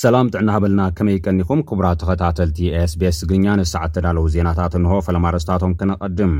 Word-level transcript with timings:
ሰላም 0.00 0.26
ጥዕና 0.34 0.50
ሃበልና 0.54 0.82
ከመይ 0.96 1.14
ይቀኒኹም 1.18 1.60
ክቡራት 1.68 1.98
ተኸታተልቲ 2.02 2.58
ስቤስ 2.92 3.16
ግርኛ 3.30 3.46
ንሰዓ 3.60 3.80
ተዳለዉ 3.94 4.24
ዜናታት 4.34 4.74
እንሆ 4.78 4.92
ፈለማርስታቶም 5.06 5.72
ክነቐድም 5.80 6.32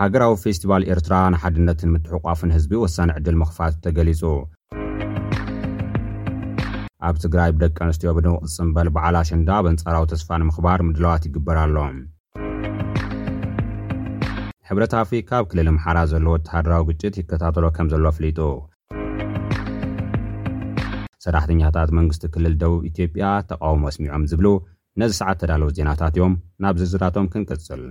ሃገራዊ 0.00 0.34
ፌስቲቫል 0.44 0.84
ኤርትራ 0.92 1.16
ንሓድነትን 1.34 1.92
ምትሕቋፍን 1.96 2.54
ህዝቢ 2.56 2.72
ወሳኒ 2.84 3.10
ዕድል 3.18 3.36
ምኽፋት 3.40 3.74
ተገሊፁ 3.86 4.22
ኣብ 7.08 7.18
ትግራይ 7.24 7.52
ብደቂ 7.56 7.76
ኣንስትዮ 7.88 8.12
ብድምቕፅምበል 8.20 8.90
በዓል 8.96 9.18
ሸንዳ 9.32 9.50
በንፃራዊ 9.66 10.06
ተስፋ 10.14 10.30
ንምኽባር 10.44 10.82
ምድለዋት 10.90 11.28
ይግበር 11.30 11.58
ኣሎ 11.64 11.76
ሕብረት 14.70 14.94
ኣፍሪካ 15.04 15.28
ብ 15.44 15.52
ክልል 15.52 15.70
ምሓራ 15.78 15.98
ዘለዎ 16.14 16.36
ተሃድራዊ 16.48 16.82
ግጭት 16.92 17.14
ይከታተሎ 17.22 17.66
ከም 17.78 17.86
ዘሎ 17.94 18.04
ኣፍሊጡ 18.14 18.40
ሰራሕተኛታት 21.28 21.90
መንግስቲ 21.96 22.24
ክልል 22.34 22.54
ደቡብ 22.60 22.82
ኢትዮጵያ 22.90 23.24
ተቃውሞ 23.48 23.82
ኣስሚዖም 23.90 24.22
ዝብሉ 24.30 24.46
ነዚ 25.00 25.12
ሰዓት 25.22 25.38
ተዳለው 25.42 25.68
ዜናታት 25.78 26.14
እዮም 26.18 26.32
ናብ 26.62 26.76
ዝዝዳቶም 26.80 27.26
ክንቅፅል 27.32 27.82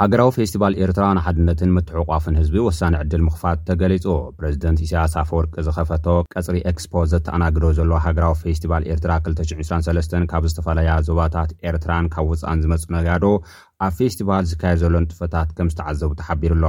ሃገራዊ 0.00 0.30
ፌስቲቫል 0.36 0.74
ኤርትራን 0.84 1.18
ሓድነትን 1.24 1.72
ምትሕቋፍን 1.76 2.36
ህዝቢ 2.40 2.56
ወሳኒ 2.66 2.94
ዕድል 3.02 3.22
ምኽፋት 3.26 3.58
ተገሊፁ 3.68 4.06
ፕረዚደንት 4.38 4.78
ኢሳያስ 4.86 5.12
ኣፈወርቂ 5.22 5.54
ዝኸፈቶ 5.66 6.06
ቀፅሪ 6.34 6.56
ኤክስፖ 6.70 6.92
ዘተኣናግዶ 7.12 7.64
ዘሎ 7.78 7.92
ሃገራዊ 8.06 8.34
ፌስቲቫል 8.44 8.86
ኤርትራ 8.92 9.10
223 9.26 10.16
ካብ 10.32 10.46
ዝተፈላለያ 10.52 10.94
ዞባታት 11.08 11.52
ኤርትራን 11.70 12.08
ካብ 12.14 12.26
ውፃን 12.32 12.62
ዝመፁ 12.64 12.84
መጋዶ 12.96 13.26
ኣብ 13.88 13.92
ፌስቲቫል 14.00 14.46
ዝካየድ 14.52 14.80
ዘሎ 14.84 14.94
ጥፈታት 15.12 15.50
ከም 15.58 15.70
ዝተዓዘቡ 15.74 16.10
ተሓቢሩ 16.22 16.52
ኣሎ 16.58 16.64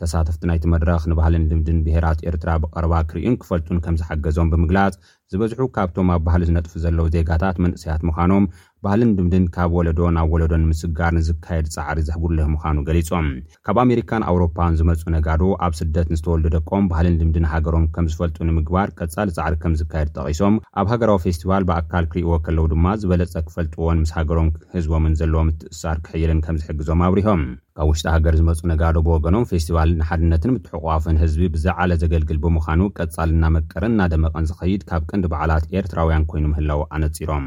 ተሳተፍቲ 0.00 0.40
ናይቲ 0.50 0.64
መድረኽ 0.72 1.02
ንባህልን 1.10 1.42
ድምድን 1.50 1.76
ብሄራት 1.86 2.20
ኤርትራ 2.28 2.50
ብቐረባ 2.62 2.94
ክርዩን 3.10 3.36
ክፈልጡን 3.42 3.78
ከም 3.84 3.96
ዝሓገዞም 4.00 4.48
ብምግላጽ 4.52 4.94
ዝበዝሑ 5.32 5.60
ካብቶም 5.76 6.08
ኣብ 6.14 6.22
ባህሊ 6.26 6.42
ዝነጥፍ 6.48 6.72
ዘለዉ 6.84 7.06
ዜጋታት 7.16 7.56
መንእሰያት 7.64 8.02
ምዃኖም 8.08 8.44
ባህልን 8.84 9.12
ድምድን 9.18 9.44
ካብ 9.54 9.70
ወለዶ 9.78 10.00
ናብ 10.16 10.28
ወለዶ 10.34 10.52
ንምስጋር 10.62 11.12
ንዝካየድ 11.18 11.66
ፃዕሪ 11.74 11.98
ዘሕጉለህ 12.08 12.48
ምዃኑ 12.54 12.76
ገሊፆም 12.88 13.28
ካብ 13.66 13.78
ኣሜሪካን 13.84 14.26
ኣውሮፓን 14.30 14.76
ዝመፁ 14.80 15.00
ነጋዶ 15.14 15.42
ኣብ 15.66 15.72
ስደት 15.80 16.08
ንዝተወልዱ 16.14 16.46
ደቆም 16.56 16.88
ባህልን 16.92 17.18
ድምድን 17.20 17.48
ሃገሮም 17.52 17.86
ከም 17.94 18.08
ዝፈልጡ 18.14 18.36
ንምግባር 18.50 18.90
ቀጻሊ 18.98 19.28
ፃዕሪ 19.38 19.54
ከም 19.64 19.76
ዝካየድ 19.82 20.10
ጠቒሶም 20.16 20.56
ኣብ 20.82 20.88
ሃገራዊ 20.94 21.20
ፌስቲቫል 21.26 21.66
ብኣካል 21.70 22.06
ክርእዎ 22.12 22.34
ከለዉ 22.46 22.66
ድማ 22.74 22.86
ዝበለፀ 23.02 23.34
ክፈልጥዎን 23.48 24.02
ምስ 24.04 24.12
ሃገሮም 24.18 24.50
ህዝቦምን 24.76 25.16
ዘለዎም 25.22 25.50
እትእሳር 25.54 25.96
ክሕይልን 26.08 26.42
ከም 26.46 26.58
ዝሕግዞም 26.64 27.02
ኣብሪሆም 27.08 27.42
ካብ 27.78 27.88
ውሽጢ 27.90 28.06
ሃገር 28.14 28.34
ዝመጹ 28.40 28.58
ነጋዶ 28.70 28.96
ብወገኖም 29.06 29.46
ፌስቲባል 29.50 29.88
ንሓድነትን 30.00 30.52
ምትሕቋፍን 30.56 31.16
ህዝቢ 31.22 31.44
ብዛዓለ 31.54 31.90
ዘገልግል 32.02 32.38
ብምዃኑ 32.44 32.80
ቀጻል 32.98 33.30
ና 33.40 33.50
መቀረን 33.54 33.96
ናደመቐን 34.00 34.46
ዝኸይድ 34.50 34.82
ካብ 34.90 35.02
ቅንዲ 35.10 35.24
በዓላት 35.32 35.64
ኤርትራውያን 35.78 36.26
ኮይኑ 36.32 36.44
ምህላው 36.52 36.82
ኣነጺሮም 36.96 37.46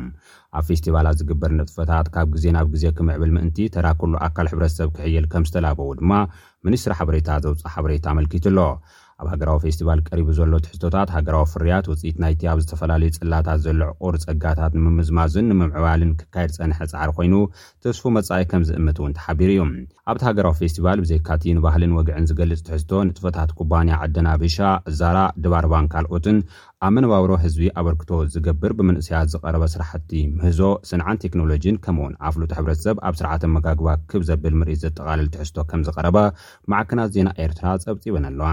ኣብ 0.58 0.64
ፌስቲባላት 0.70 1.20
ዚግበር 1.22 1.54
ንጥፈታት 1.60 2.10
ካብ 2.16 2.28
ግዜ 2.36 2.46
ናብ 2.58 2.68
ግዜ 2.76 2.84
ክምዕብል 2.98 3.32
ምእንቲ 3.38 3.58
ተራክሉ 3.76 4.14
ኣካል 4.28 4.50
ሕብረተሰብ 4.54 4.92
ክሕየል 4.98 5.28
ከም 5.34 5.46
ዝተላበዉ 5.50 5.90
ድማ 6.02 6.12
ምኒስትሪ 6.68 6.94
ሓበሬታ 7.02 7.30
ዘውፅእ 7.46 7.72
ሓበሬታ 7.76 8.06
ኣመልኪት 8.16 8.46
ኣሎ 8.54 8.60
ኣብ 9.22 9.28
ሃገራዊ 9.34 9.58
ፌስቲቫል 9.64 10.00
ቀሪቡ 10.08 10.28
ዘሎ 10.40 10.56
ትሕዝቶታት 10.64 11.10
ሃገራዊ 11.14 11.46
ፍርያት 11.52 11.86
ውፅኢት 11.92 12.18
ናይቲ 12.24 12.42
ኣብ 12.52 12.60
ዝተፈላለዩ 12.64 13.10
ፅላታት 13.16 13.60
ዘሎ 13.66 13.80
ዕቁር 13.94 14.16
ፀጋታት 14.26 14.74
ንምምዝማዝን 14.78 15.48
ንምምዕባልን 15.52 16.12
ክካየድ 16.20 16.52
ፀንሐ 16.58 16.80
ፃዕሪ 16.92 17.10
ኮይኑ 17.18 17.34
ተስፉ 17.86 18.04
መፃኢ 18.18 18.44
ከም 18.52 18.66
ዝእምት 18.68 18.98
እውን 19.02 19.16
ተሓቢሩ 19.20 19.50
እዩ 19.56 19.64
ኣብቲ 20.12 20.22
ሃገራዊ 20.30 20.54
ፌስቲቫል 20.62 21.02
ብዘይካቲ 21.06 21.46
ንባህልን 21.60 21.96
ወግዕን 21.98 22.28
ዝገልፅ 22.32 22.62
ትሕዝቶ 22.68 22.92
ንጥፈታት 23.10 23.50
ኩባንያ 23.62 23.98
ዓደና 24.06 24.30
ብሻ 24.44 24.60
ዛራ 25.00 25.18
ድባርባን 25.46 25.90
ካልኦትን 25.94 26.38
ኣብ 26.88 26.92
መነባብሮ 26.96 27.32
ህዝቢ 27.44 27.66
ኣበርክቶ 27.80 28.10
ዝገብር 28.34 28.72
ብምንእስያት 28.80 29.32
ዝቐረበ 29.34 29.64
ስራሕቲ 29.76 30.12
ምህዞ 30.38 30.60
ስንዓን 30.92 31.22
ቴክኖሎጂን 31.24 31.80
ከም 31.86 31.98
ውን 32.04 32.14
ኣፍሉጥ 32.30 32.52
ሕብረተሰብ 32.60 32.98
ኣብ 33.10 33.16
ስርዓተ 33.22 33.52
መጋግባ 33.56 33.88
ክብ 34.12 34.26
ዘብል 34.30 34.56
ምርኢት 34.62 34.82
ዘጠቓልል 34.86 35.30
ትሕዝቶ 35.36 35.58
ከም 35.72 35.84
ዝቀረበ 35.90 36.18
ማዓክናት 36.74 37.12
ዜና 37.18 37.30
ኤርትራ 37.46 37.66
ፀብፂበን 37.88 38.28
ኣለዋ 38.32 38.48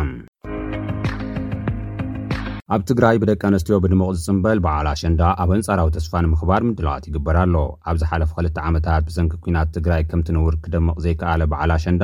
ኣብ 2.74 2.82
ትግራይ 2.88 3.16
ብደቂ 3.22 3.40
ኣንስትዮ 3.48 3.74
ብድምቕ 3.84 4.06
ዝፅምበል 4.18 4.58
በዓል 4.64 4.86
ኣሸንዳ 4.92 5.20
ኣብ 5.42 5.50
ኣንጻራዊ 5.54 5.88
ተስፋ 5.96 6.12
ንምኽባር 6.24 6.62
ምድላዋት 6.68 7.06
ይግበር 7.08 7.36
ኣሎ 7.42 7.54
ኣብዝ 7.90 8.02
ሓለፍ 8.10 8.30
2ልተ 8.38 8.56
ዓመታት 8.68 9.02
ብሰንኪ 9.08 9.32
ኩናት 9.44 9.74
ትግራይ 9.76 10.02
ከም 10.12 10.20
ትንውር 10.28 10.54
ክደምቕ 10.64 10.96
ዘይከኣለ 11.06 11.42
በዓል 11.52 11.72
ኣሸንዳ 11.76 12.02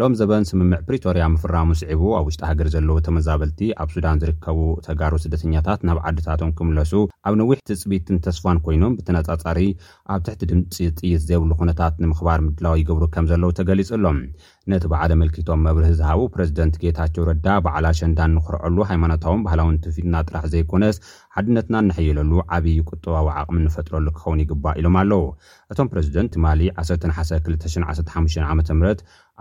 ሎሚ 0.00 0.14
ዘበን 0.20 0.42
ስምምዕ 0.48 0.78
ፕሪቶርያ 0.86 1.26
ምፍራሙ 1.34 1.68
ስዒቡ 1.80 2.00
ኣብ 2.16 2.24
ውሽጢ 2.28 2.40
ሃገር 2.48 2.66
ዘለዉ 2.72 2.96
ተመዛበልቲ 3.06 3.60
ኣብ 3.82 3.88
ሱዳን 3.94 4.18
ዝርከቡ 4.22 4.58
ተጋሩ 4.86 5.12
ስደተኛታት 5.22 5.80
ናብ 5.88 5.98
ዓድታቶም 6.08 6.50
ክምለሱ 6.58 6.92
ኣብ 7.28 7.34
ነዊሕ 7.40 7.56
ትፅቢትን 7.70 8.16
ተስፋን 8.26 8.58
ኮይኖም 8.66 8.96
ብተነጻፀሪ 8.98 9.60
ኣብ 10.14 10.20
ትሕቲ 10.26 10.40
ድምፂ 10.50 10.66
ጥይት 10.98 11.22
ዘየብሉ 11.28 11.50
ኩነታት 11.62 11.94
ንምኽባር 12.04 12.42
ምድላዊ 12.48 12.76
ይገብሩ 12.82 13.02
ከም 13.16 13.28
ዘለዉ 13.32 13.50
ተገሊጹሎም 13.60 14.18
ነቲ 14.72 14.84
በዓለ 14.92 15.10
መልኪቶም 15.22 15.60
መብርህ 15.68 15.90
ዝሃቡ 16.00 16.22
ፕረዚደንት 16.36 16.74
ጌታቸው 16.82 17.24
ረዳ 17.30 17.48
በዕላ 17.64 17.86
ሸንዳን 18.00 18.32
እንክርዐሉ 18.36 18.76
ሃይማኖታዊን 18.90 19.42
ባህላውን 19.46 19.76
ትፊትና 19.86 20.14
ጥራሕ 20.28 20.44
ዘይኮነስ 20.54 20.96
ሓድነትና 21.36 21.74
እንሕየለሉ 21.84 22.32
ዓብዪ 22.56 22.74
ቁጥባዊ 22.90 23.26
ዓቕሚ 23.40 23.56
እንፈጥረሉ 23.64 24.06
ክኸውን 24.18 24.40
ይግባእ 24.44 24.78
ኢሎም 24.82 24.96
ኣለው 25.02 25.22
እቶም 25.72 25.90
ፕረዚደንት 25.94 26.34
ማሊ 26.46 26.60
11215 26.82 28.42
ዓ 28.50 28.56
ምት 28.60 28.70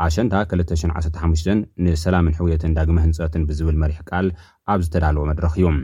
ኣሸንታ 0.04 0.34
215 0.54 1.50
ንሰላምን 1.84 2.34
ሕውየትን 2.40 2.74
ዳግመ 2.78 2.98
ህንፀትን 3.04 3.46
ብዝብል 3.50 3.78
መሪሕ 3.84 4.00
ቃል 4.10 4.28
ኣብ 4.74 4.80
ዝተዳልዎ 4.86 5.24
መድረኽ 5.30 5.54
እዩም 5.60 5.78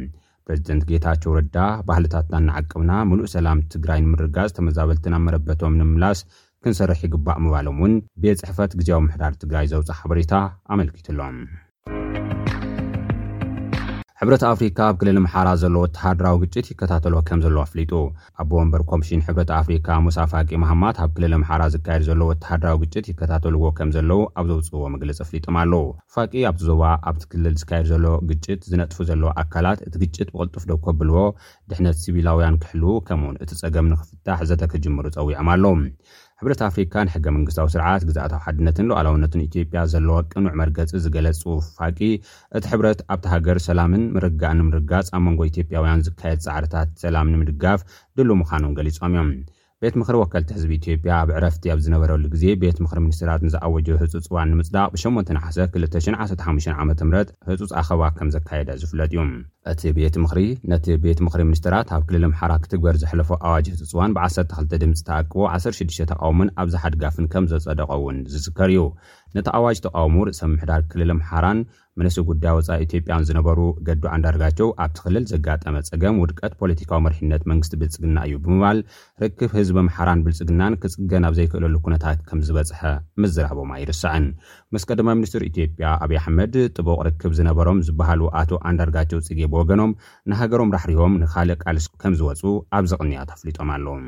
ፕሬዚደንት 0.45 0.83
ጌታቸው 0.89 1.35
ረዳ 1.37 1.57
ባህልታትና 1.89 2.35
እንዓቅብና 2.43 2.91
ምሉእ 3.09 3.31
ሰላም 3.35 3.61
ትግራይ 3.75 3.99
ንምርጋዝ 4.05 4.51
ተመዛበልትና 4.59 5.15
መረበቶም 5.27 5.79
ንምምላስ 5.81 6.21
ክንሰርሕ 6.63 7.01
ይግባእ 7.07 7.39
ምባሎም 7.45 7.79
እውን 7.83 7.95
ቤት 8.23 8.41
ፅሕፈት 8.43 8.71
ግዜያዊ 8.81 9.01
ምሕዳር 9.07 9.33
ትግራይ 9.43 9.67
ዘውፅ 9.73 9.91
ሓበሬታ 10.01 10.33
ኣመልኪትኣሎም 10.73 11.37
ሕብረት 14.23 14.43
ኣፍሪካ 14.49 14.79
ኣብ 14.91 14.95
ክልል 15.01 15.17
ምሓራ 15.23 15.49
ዘሎ 15.61 15.75
ወተሃድራዊ 15.83 16.35
ግጭት 16.41 16.65
ይከታተልዎ 16.71 17.19
ከም 17.27 17.39
ዘለዉ 17.45 17.59
ኣፍሊጡ 17.67 17.91
ኣቦወንበር 18.41 18.81
ኮሚሽን 18.91 19.23
ሕብረት 19.27 19.51
ኣፍሪካ 19.59 19.87
ሙሳ 20.07 20.17
ፋቂ 20.31 20.49
መሃማት 20.63 20.97
ኣብ 21.03 21.09
ክልል 21.15 21.33
ምሓራ 21.43 21.61
ዝካየድ 21.75 22.03
ዘሎ 22.09 22.19
ወተሃድራዊ 22.29 22.77
ግጭት 22.83 23.05
ይከታተልዎ 23.11 23.63
ከም 23.77 23.89
ዘለው 23.95 24.21
ኣብ 24.39 24.45
ዘውፅህዎ 24.51 24.83
መግለፂ 24.95 25.17
ኣፍሊጡም 25.25 25.55
ኣለው 25.63 25.83
ፋቂ 26.17 26.31
ኣብቲ 26.51 26.61
ዞባ 26.69 26.83
ኣብቲ 27.11 27.23
ክልል 27.31 27.55
ዝካየድ 27.61 27.87
ዘሎ 27.93 28.05
ግጭት 28.31 28.61
ዝነጥፉ 28.71 28.99
ዘለዉ 29.11 29.29
ኣካላት 29.43 29.81
እቲ 29.89 29.93
ግጭት 30.05 30.27
ብቕልጡፍ 30.33 30.65
ደኮብልዎ 30.71 31.19
ድሕነት 31.71 31.97
ሲቢላውያን 32.03 32.59
ክሕልው 32.65 32.95
ከምኡ 33.07 33.27
ውን 33.31 33.39
እቲ 33.45 33.51
ፀገም 33.63 33.87
ንኽፍታሕ 33.93 34.39
ዘተክጅምሩ 34.51 35.05
ፀዊዖም 35.17 35.49
ኣለው 35.55 35.75
ሕብረት 36.43 36.61
ኣፍሪካ 36.67 36.93
ንሕገ 37.07 37.23
መንግስታዊ 37.35 37.67
ስርዓት 37.73 38.03
ግዛእታዊ 38.09 38.39
ሓድነትን 38.45 38.87
ለኣላውነትን 38.89 39.43
ኢትዮጵያ 39.47 39.79
ዘለዎ 39.91 40.15
ቅኑዕ 40.31 40.53
መርገፂ 40.61 40.91
ዝገለፅፋቂ 41.03 41.99
እቲ 42.57 42.63
ሕብረት 42.71 43.01
ኣብቲ 43.13 43.25
ሃገር 43.33 43.57
ሰላምን 43.67 44.03
ምርጋእ 44.15 44.55
ንምርጋፅ 44.61 45.09
ኣብ 45.17 45.21
መንጎ 45.27 45.39
ኢትዮጵያውያን 45.51 46.03
ዝካየድ 46.07 46.41
ፃዕርታት 46.47 46.89
ሰላም 47.03 47.31
ንምድጋፍ 47.33 47.81
ድሉ 48.19 48.29
ምዃኑን 48.41 48.75
ገሊፆም 48.79 49.13
እዮም 49.15 49.29
ቤት 49.83 49.95
ምክሪ 49.99 50.15
ወከልቲ 50.19 50.49
ህዝቢ 50.55 50.71
ኢትዮጵያ 50.79 51.11
ኣብ 51.19 51.29
ዕረፍቲ 51.37 51.63
ኣብ 51.73 51.79
ዝነበረሉ 51.85 52.23
ግዜ 52.33 52.43
ቤት 52.61 52.77
ምክሪ 52.83 52.99
ምኒስትራት 53.05 53.39
ንዝኣወጆ 53.45 53.87
ህፅፅዋን 54.01 54.51
ንምፅዳቅ 54.53 54.89
ብ81215 54.95 56.69
ዓም 56.81 56.89
ህፁፅ 57.47 57.71
ኣኸባ 57.81 58.01
ከም 58.17 58.29
ዘካየደ 58.35 58.69
ዝፍለጥ 58.81 59.09
እዩ 59.13 59.21
እቲ 59.71 59.81
ቤት 59.97 60.15
ምክሪ 60.23 60.41
ነቲ 60.73 60.85
ቤት 61.05 61.19
ምክሪ 61.27 61.41
ምኒስትራት 61.49 61.87
ኣብ 61.97 62.03
ክልል 62.11 62.23
ምሓራ 62.33 62.51
ክትግበር 62.65 62.95
ዘሕለፈ 63.03 63.31
ኣዋጅ 63.47 63.65
ህፁፅ 63.73 63.91
ዋን 63.99 64.13
ብ12 64.17 64.75
ድምፂ 64.83 65.01
ተኣክቦ 65.07 65.39
16 65.55 66.05
ተቃወምን 66.11 66.51
ኣብዝሓድጋፍን 66.63 67.27
ከም 67.33 67.47
ዘፀደቀውን 67.53 68.19
ዝዝከር 68.33 68.69
እዩ 68.75 68.83
ነቲ 69.37 69.47
ኣዋጅ 69.59 69.77
ተቃወሙ 69.87 70.15
ርእሰ 70.27 70.41
ብምሕዳር 70.49 70.83
ክልል 70.93 71.11
ምሓራን 71.21 71.59
መንስ 71.99 72.15
ጉዳይ 72.27 72.51
ወፃኢ 72.57 72.77
ኢትዮጵያን 72.85 73.25
ዝነበሩ 73.29 73.59
ገዱ 73.87 74.03
አንዳርጋቸው 74.15 74.67
ኣብ 74.83 74.91
ትኽልል 74.97 75.25
ዘጋጠመ 75.31 75.75
ፀገም 75.89 76.19
ውድቀት 76.21 76.53
ፖለቲካዊ 76.61 76.99
መሪሕነት 77.07 77.43
መንግስቲ 77.51 77.73
ብልፅግና 77.81 78.17
እዩ 78.27 78.35
ብምባል 78.45 78.77
ርክብ 79.23 79.51
ህዝቢ 79.57 79.77
ምሓራን 79.87 80.21
ብልፅግናን 80.25 80.77
ክፅገን 80.83 81.27
ኣብ 81.29 81.35
ዘይክእለሉ 81.39 81.75
ኩነታት 81.87 82.19
ከም 82.29 82.41
ዝበፅሐ 82.49 82.81
ምዝራቦም 83.23 83.73
ኣይርስዕን 83.77 84.25
ምስ 84.75 84.85
ቀድማ 84.91 85.09
ሚኒስትር 85.21 85.43
ኢትዮጵያ 85.51 85.85
ኣብይዪ 86.05 86.19
ኣሕመድ 86.21 86.55
ጥቡቅ 86.75 86.97
ርክብ 87.09 87.31
ዝነበሮም 87.39 87.81
ዝበሃሉ 87.89 88.21
ኣቶ 88.41 88.51
ኣንዳርጋቸው 88.71 89.23
ፅጌ 89.27 89.41
ብወገኖም 89.53 89.97
ንሃገሮም 90.31 90.73
ራሕሪቦም 90.77 91.19
ንካልእ 91.23 91.59
ቃልስ 91.65 91.87
ከም 92.03 92.15
ዝወፁ 92.21 92.43
ኣብ 92.79 92.87
ዚቕንያት 92.93 93.31
ኣፍሊጦም 93.37 93.69
ኣለዎም 93.77 94.05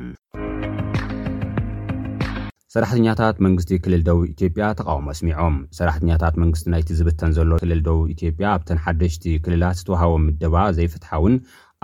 ሰራሕተኛታት 2.74 3.36
መንግስቲ 3.46 3.72
ክልል 3.82 4.00
ደቡብ 4.06 4.22
ኢትዮጵያ 4.32 4.64
ተቃወሞ 4.78 5.04
ኣስሚዖም 5.12 5.56
ሰራሕተኛታት 5.78 6.34
መንግስቲ 6.42 6.64
ናይቲ 6.72 6.88
ዝብተን 7.00 7.34
ዘሎ 7.36 7.50
ክልል 7.62 7.80
ደቡብ 7.88 8.06
ኢትዮጵያ 8.14 8.46
ኣብተን 8.54 8.78
ሓደሽቲ 8.84 9.24
ክልላት 9.44 9.76
ዝተውሃቦም 9.80 10.24
ምደባ 10.28 10.56
ዘይፍትሓውን 10.78 11.34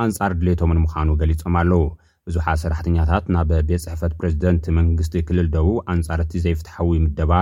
ኣንፃር 0.05 0.33
ድሌቶምን 0.41 0.81
ምዃኑ 0.85 1.09
ገሊፆም 1.21 1.57
ኣለው 1.61 1.83
እዙሓ 2.31 2.47
ሰራሕተኛታት 2.65 3.27
ናብ 3.37 3.51
ቤት 3.69 3.85
ፅሕፈት 3.87 4.15
ፕሬዚደንት 4.23 4.67
መንግስቲ 4.81 5.15
ክልል 5.29 5.49
ደቡብ 5.57 5.79
ኣንፃርቲ 5.95 6.35
ዘይፍትሓዊ 6.47 6.91
ምደባ 7.07 7.33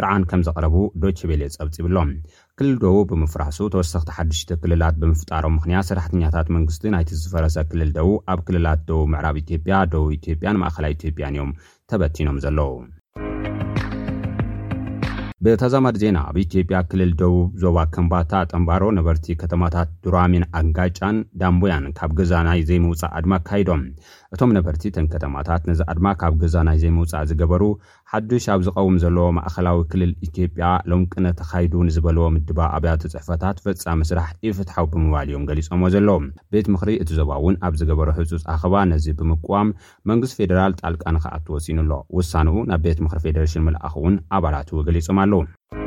ስርዓን 0.00 0.24
ከም 0.30 0.40
ዘቀረቡ 0.46 0.74
ዶች 1.02 1.20
ቤሌ 1.28 1.42
ፀብፅ 1.54 1.76
ይብሎም 1.78 2.10
ክልል 2.58 2.74
ደቡብ 2.82 3.06
ብምፍራሱ 3.12 3.56
ተወሰክቲ 3.74 4.10
ሓድሽቲ 4.16 4.50
ክልላት 4.64 4.98
ብምፍጣሮም 5.02 5.56
ምክንያት 5.58 5.88
ሰራሕኛታት 5.90 6.52
መንግስቲ 6.56 6.84
ናይዝፈረሰ 6.94 7.56
ክልል 7.70 7.90
ደውብ 7.96 8.20
ኣብ 8.34 8.42
ክልላት 8.50 8.82
ደቡብ 8.90 9.08
ምዕራብ 9.14 9.38
ኢጵያ 9.42 9.80
ደቡብ 9.94 10.12
ኢጵያ 10.18 10.52
ማእከላይ 10.62 10.94
ኢትጵያን 10.98 11.34
እዮም 11.38 11.50
ተበቲኖም 11.92 12.38
ዘለው 12.46 12.70
ብታዛማድ 15.44 15.96
ዜና 16.02 16.16
ኣብኢትዮጵያ 16.28 16.76
ክልል 16.90 17.10
ደቡብ 17.18 17.50
ዞባ 17.62 17.76
ከምባታ 17.94 18.32
ጠንባሮ 18.52 18.84
ነበርቲ 18.96 19.26
ከተማታት 19.40 19.88
ድራሚን 20.04 20.44
ኣንጋጫን 20.60 21.16
ዳምቦያን 21.40 21.84
ካብ 21.98 22.12
ገዛ 22.18 22.32
ናይ 22.48 22.60
ዘይምውፃእ 22.68 23.12
ኣድማ 23.18 23.34
ኣካይዶም 23.42 23.82
እቶም 24.36 24.54
ነበርቲ 24.56 24.82
ተን 24.96 25.06
ከተማታት 25.12 25.62
ነዚ 25.70 25.80
ኣድማ 25.92 26.08
ካብ 26.22 26.34
ገዛ 26.42 26.56
ናይ 26.68 26.78
ዘይምውፃእ 26.82 27.26
ዝገበሩ 27.32 27.62
ሓዱሽ 28.12 28.44
ኣብ 28.52 28.60
ዝቐውም 28.66 28.94
ዘለዎ 29.02 29.24
ማእኸላዊ 29.36 29.78
ክልል 29.92 30.12
ኢትዮጵያ 30.26 30.66
ሎምቂነ 30.90 31.26
ተኻይዱ 31.40 31.72
ንዝበልዎ 31.86 32.22
ምድባ 32.34 32.58
ኣብያተ 32.76 33.02
ፅሕፈታት 33.14 33.56
ፈፃሚ 33.64 33.98
ስራሕ 34.10 34.28
ይፍትሓዊ 34.46 34.84
ብምባል 34.92 35.28
እዮም 35.30 35.44
ገሊፆምዎ 35.48 35.86
ዘለዎ 35.94 36.16
ቤት 36.54 36.68
ምክሪ 36.74 36.90
እቲ 37.02 37.10
ዞባ 37.18 37.30
እውን 37.40 37.58
ኣብ 37.68 37.74
ዝገበረ 37.80 38.08
ህፁፅ 38.20 38.44
ኣኸባ 38.54 38.74
ነዚ 38.92 39.06
ብምቁዋም 39.20 39.74
መንግስት 40.12 40.34
ፌደራል 40.38 40.74
ጣልቃ 40.82 41.04
ንክኣት 41.16 41.46
ወሲኑ 41.56 41.78
ኣሎ 41.84 41.92
ውሳንኡ 42.18 42.56
ናብ 42.70 42.82
ቤት 42.86 43.02
ምክሪ 43.06 43.20
ፌደሬሽን 43.26 43.64
ምልኣኽ 43.68 43.94
እውን 44.00 44.16
ኣባላት 44.38 44.72
ገሊፆም 44.88 45.20
ኣለዉ 45.26 45.84